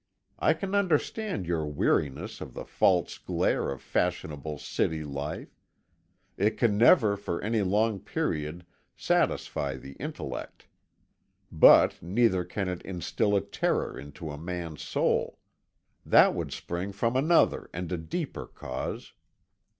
[0.39, 5.61] I can understand your weariness of the false glare of fashionable city life;
[6.37, 8.65] it can never for any long period
[8.97, 10.67] satisfy the intellect.
[11.51, 15.37] But neither can it instil a terror into a man's soul.
[16.03, 19.13] That would spring from another and a deeper cause."